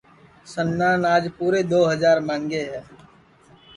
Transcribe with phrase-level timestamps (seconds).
[0.51, 2.81] سنان آج پُورے دؔو ہجار ماںٚگے ہے